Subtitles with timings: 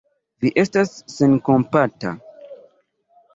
[0.45, 2.15] Vi estas senkompata!